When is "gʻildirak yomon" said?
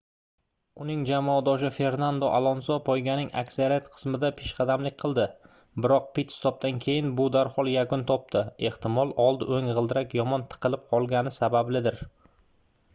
9.77-10.47